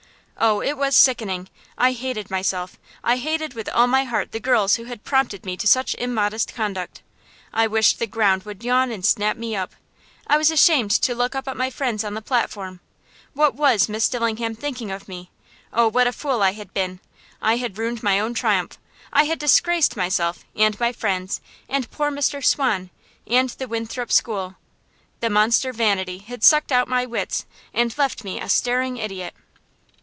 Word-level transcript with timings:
Oh, 0.43 0.59
it 0.59 0.75
was 0.75 0.95
sickening! 0.95 1.49
I 1.77 1.91
hated 1.91 2.31
myself, 2.31 2.79
I 3.03 3.17
hated 3.17 3.53
with 3.53 3.69
all 3.69 3.85
my 3.85 4.05
heart 4.05 4.31
the 4.31 4.39
girls 4.39 4.77
who 4.77 4.85
had 4.85 5.03
prompted 5.03 5.45
me 5.45 5.55
to 5.57 5.67
such 5.67 5.93
immodest 5.99 6.55
conduct. 6.55 7.03
I 7.53 7.67
wished 7.67 7.99
the 7.99 8.07
ground 8.07 8.41
would 8.41 8.63
yawn 8.63 8.89
and 8.89 9.05
snap 9.05 9.37
me 9.37 9.55
up. 9.55 9.75
I 10.25 10.37
was 10.39 10.49
ashamed 10.49 10.89
to 11.03 11.13
look 11.13 11.35
up 11.35 11.47
at 11.47 11.55
my 11.55 11.69
friends 11.69 12.03
on 12.03 12.15
the 12.15 12.23
platform. 12.23 12.79
What 13.35 13.53
was 13.53 13.87
Miss 13.87 14.09
Dillingham 14.09 14.55
thinking 14.55 14.89
of 14.89 15.07
me? 15.07 15.29
Oh, 15.71 15.87
what 15.87 16.07
a 16.07 16.11
fool 16.11 16.41
I 16.41 16.53
had 16.53 16.73
been! 16.73 17.01
I 17.39 17.57
had 17.57 17.77
ruined 17.77 18.01
my 18.01 18.19
own 18.19 18.33
triumph. 18.33 18.79
I 19.13 19.25
had 19.25 19.37
disgraced 19.37 19.95
myself, 19.95 20.43
and 20.55 20.79
my 20.79 20.91
friends, 20.91 21.39
and 21.69 21.91
poor 21.91 22.09
Mr. 22.09 22.43
Swan, 22.43 22.89
and 23.27 23.49
the 23.51 23.67
Winthrop 23.67 24.11
School. 24.11 24.55
The 25.19 25.29
monster 25.29 25.71
vanity 25.71 26.17
had 26.17 26.43
sucked 26.43 26.71
out 26.71 26.87
my 26.87 27.05
wits, 27.05 27.45
and 27.75 27.95
left 27.95 28.23
me 28.23 28.39
a 28.41 28.49
staring 28.49 28.97
idiot. 28.97 29.35